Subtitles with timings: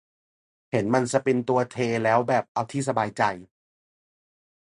[0.71, 3.23] เห็นมันสปินตัวเทแล้วแบบ เอาที่สบายใจ????